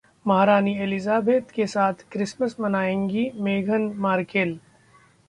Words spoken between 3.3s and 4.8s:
मेघन Merkel